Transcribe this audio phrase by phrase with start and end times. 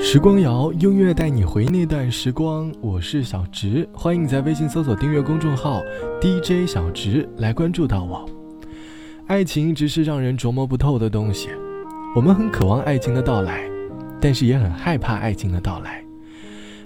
[0.00, 2.72] 时光谣，音乐带你回那段时光。
[2.80, 5.82] 我是小直，欢迎你在微信搜索订阅公众号
[6.20, 8.24] DJ 小直来关注到我。
[9.26, 11.48] 爱情一直是让人琢磨不透的东西，
[12.14, 13.68] 我们很渴望爱情的到来，
[14.20, 16.02] 但是也很害怕爱情的到来。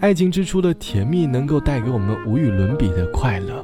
[0.00, 3.62] 爱情之初的甜蜜能够带给我们无与伦比的快乐，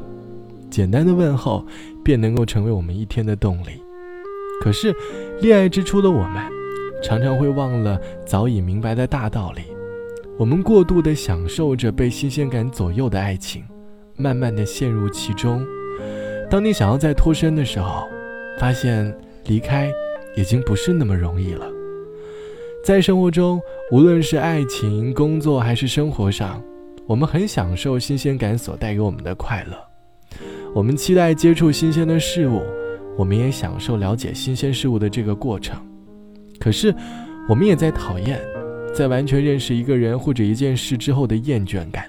[0.69, 1.67] 简单的问候
[2.05, 3.83] 便能够成为我们一天的动力。
[4.63, 4.95] 可是，
[5.41, 6.60] 恋爱之初的我们。
[7.03, 9.63] 常常会忘了早已明白的大道理，
[10.39, 13.65] 我们过度的享受着被新鲜感左右的爱情，
[14.17, 15.65] 慢慢的陷入其中。
[16.51, 18.07] 当你想要再脱身的时候，
[18.59, 19.15] 发现
[19.47, 19.91] 离开
[20.37, 21.67] 已经不是那么容易了。
[22.85, 23.61] 在生活中，
[23.93, 26.63] 无论是爱情、工作还是生活上，
[27.07, 29.77] 我们很享受新鲜感所带给我们的快乐，
[30.75, 32.63] 我们期待接触新鲜的事物，
[33.17, 35.81] 我们也享受了解新鲜事物的这个过程。
[36.61, 36.95] 可是，
[37.49, 38.39] 我们也在讨厌，
[38.95, 42.05] 在完全认识一个人或者一件事之后的厌倦感。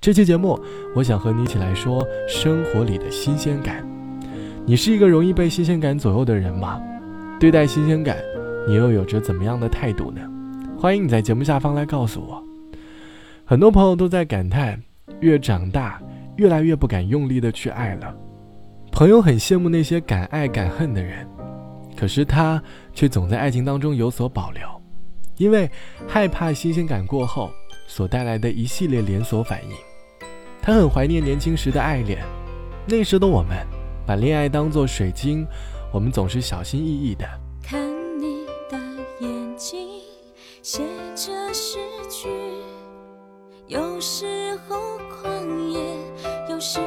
[0.00, 0.58] 这期节目，
[0.94, 3.84] 我想和你一起来说生活里的新鲜感。
[4.64, 6.80] 你是一个容易被新鲜感左右的人吗？
[7.40, 8.16] 对待新鲜感，
[8.68, 10.20] 你又有着怎么样的态度呢？
[10.78, 12.42] 欢迎你在节目下方来告诉我。
[13.44, 14.80] 很多朋友都在感叹，
[15.20, 16.00] 越长大，
[16.36, 18.14] 越来越不敢用力的去爱了。
[18.92, 21.26] 朋友很羡慕那些敢爱敢恨的人。
[21.96, 24.68] 可是他却总在爱情当中有所保留，
[25.36, 25.70] 因为
[26.08, 27.50] 害怕新鲜感过后
[27.86, 29.70] 所带来的一系列连锁反应。
[30.60, 32.24] 他很怀念年轻时的爱恋，
[32.86, 33.66] 那时的我们
[34.06, 35.46] 把恋爱当作水晶，
[35.92, 37.26] 我们总是小心翼翼的。
[37.62, 37.80] 看
[38.18, 38.78] 你的
[39.20, 40.00] 眼睛，
[40.62, 40.82] 写
[41.14, 41.78] 着诗
[42.08, 42.28] 句，
[43.66, 45.78] 有时候狂野，
[46.48, 46.80] 有时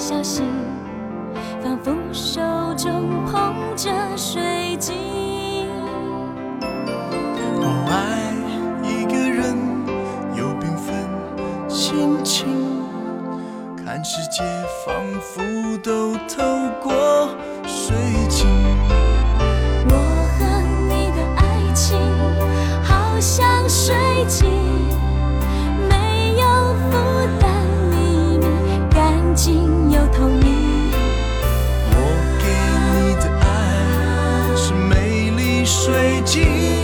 [0.00, 0.59] 小心，
[35.90, 36.79] 累积，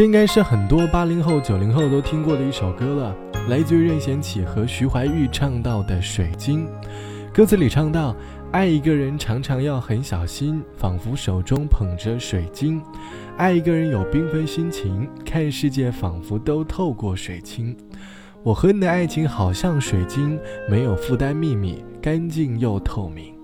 [0.00, 3.14] 这应该是很多八零后、九零后都听过的一首歌了。
[3.50, 6.66] 来自于任贤齐和徐怀钰唱到的《水晶》，
[7.34, 8.16] 歌词里唱到
[8.50, 12.80] ：“爱一个人常常要很小心，仿佛手中捧着水晶；
[13.36, 17.76] 爱一个人有缤纷心情，看世界仿佛都透过水晶。
[18.42, 23.34] 我和你的爱情好像水晶，没有负担，秘密干净又透明。”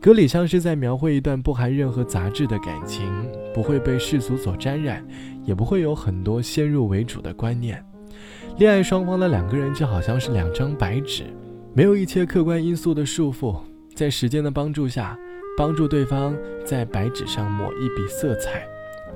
[0.00, 3.10] 歌里像是在描绘一段不含任何杂质的感情，
[3.54, 5.06] 不会被世俗所沾染，
[5.44, 7.84] 也不会有很多先入为主的观念。
[8.58, 11.24] 恋爱双方的两个人就好像是两张白纸，
[11.74, 13.56] 没有一切客观因素的束缚，
[13.94, 15.16] 在时间的帮助下，
[15.56, 18.66] 帮助对方在白纸上抹一笔色彩。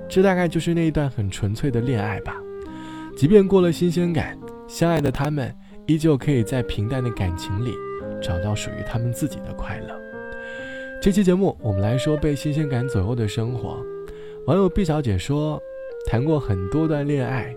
[0.08, 2.36] 这大概就是那一段很纯粹的恋爱吧。
[3.16, 4.38] 即便过了新鲜感，
[4.68, 5.54] 相爱的他们
[5.86, 7.74] 依旧可以在平淡的感情里
[8.22, 10.00] 找到属于他们自己的快乐。
[11.00, 13.84] 这期节目我们来说被新鲜感左右的生活。
[14.46, 15.62] 网友毕小姐说，
[16.04, 17.54] 谈过很多段恋爱，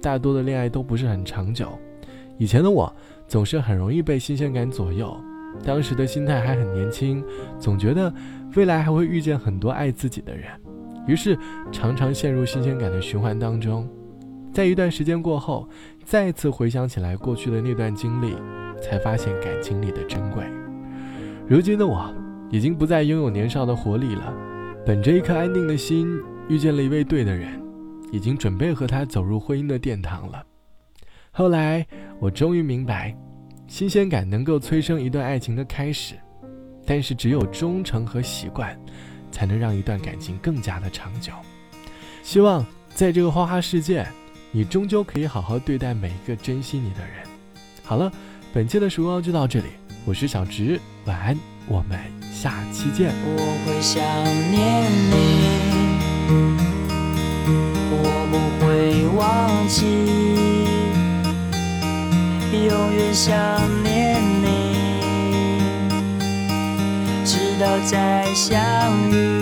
[0.00, 1.68] 大多的恋爱都不是很长久。
[2.36, 2.94] 以前的我
[3.26, 5.12] 总是很容易被新鲜感左右，
[5.64, 7.24] 当时的心态还很年轻，
[7.58, 8.12] 总觉得
[8.54, 10.44] 未来还会遇见很多爱自己的人，
[11.08, 11.36] 于是
[11.72, 13.88] 常常陷入新鲜感的循环当中。
[14.52, 15.68] 在一段时间过后，
[16.04, 18.36] 再次回想起来过去的那段经历，
[18.80, 20.44] 才发现感情里的珍贵。
[21.48, 22.08] 如今的我，
[22.48, 24.32] 已经不再拥有年少的活力了。
[24.88, 26.18] 本着一颗安定的心，
[26.48, 27.62] 遇见了一位对的人，
[28.10, 30.42] 已经准备和他走入婚姻的殿堂了。
[31.30, 31.86] 后来，
[32.18, 33.14] 我终于明白，
[33.66, 36.14] 新鲜感能够催生一段爱情的开始，
[36.86, 38.74] 但是只有忠诚和习惯，
[39.30, 41.34] 才能让一段感情更加的长久。
[42.22, 42.64] 希望
[42.94, 44.08] 在这个花花世界。
[44.52, 47.26] 你终究可以好好对待每一个珍惜你的人。
[47.84, 48.10] 好了，
[48.54, 49.66] 本期的时光就到这里，
[50.06, 51.38] 我是小直，晚安，
[51.68, 51.98] 我们
[52.40, 53.12] 下期见。
[53.24, 53.36] 我
[53.66, 54.00] 会想
[54.52, 55.12] 念你，
[57.90, 57.94] 我
[58.30, 59.18] 不会忘
[59.66, 59.82] 记，
[62.52, 63.34] 永远想
[63.82, 64.46] 念你，
[67.24, 68.46] 直到再相
[69.10, 69.37] 遇。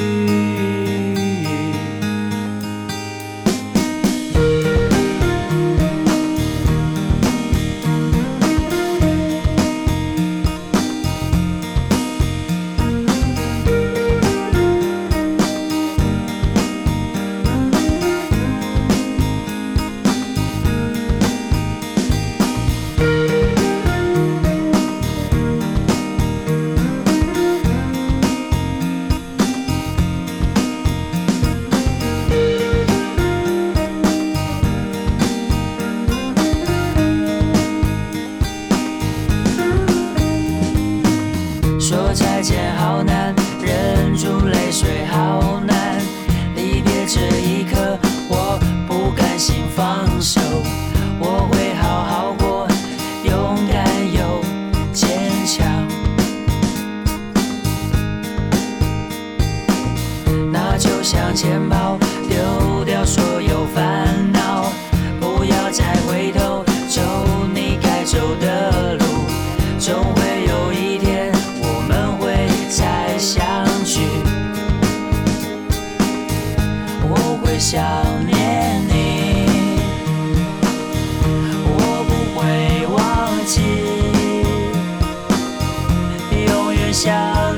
[44.76, 45.05] Israel.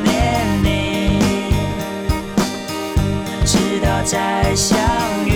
[0.02, 0.68] 念你，
[3.44, 3.88] 直到。
[4.04, 4.78] 再相
[5.26, 5.32] 遇，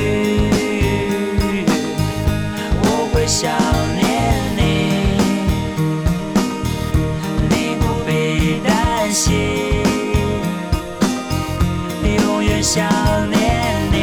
[2.81, 3.51] 我会想
[4.01, 4.01] 念
[4.57, 4.61] 你，
[7.51, 8.11] 你不必
[8.67, 9.31] 担心，
[12.25, 12.83] 永远想
[13.29, 13.37] 念
[13.93, 13.95] 你，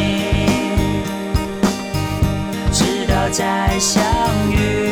[2.72, 4.04] 直到再相
[4.52, 4.89] 遇。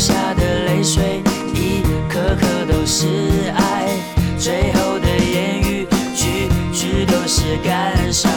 [0.00, 3.06] 下的泪水，一颗颗都是
[3.54, 3.86] 爱，
[4.38, 8.32] 最后的言语，句句都是感伤。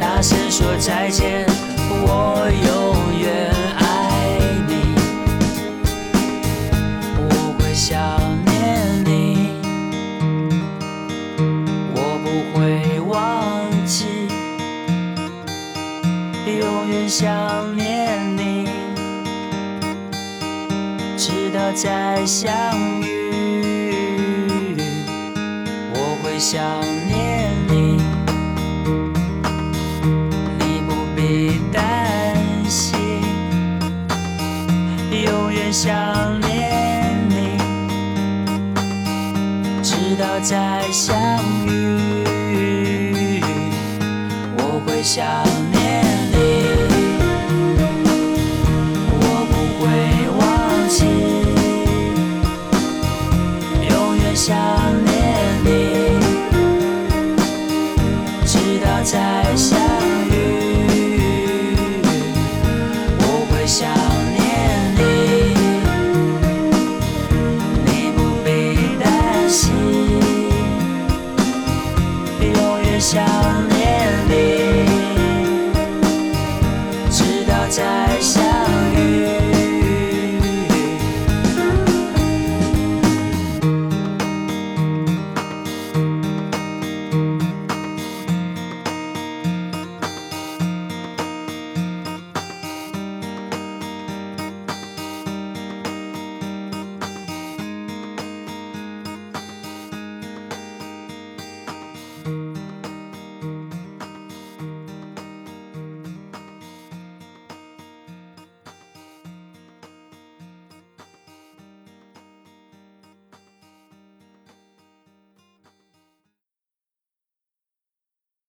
[0.00, 1.46] 大声说再见，
[1.88, 3.86] 我永远爱
[4.66, 4.72] 你，
[7.16, 7.96] 我会想
[8.46, 9.52] 念你，
[11.94, 14.26] 我不会忘记，
[16.58, 17.99] 永远想念
[21.72, 22.52] 再相
[23.00, 24.76] 遇
[25.94, 26.60] 我会想
[27.06, 27.96] 念你
[30.58, 32.34] 你不必担
[32.68, 32.98] 心
[35.12, 37.56] 永远想念你
[39.80, 41.16] 直到再相
[41.66, 43.40] 遇
[44.58, 45.59] 我会想
[54.48, 54.79] 永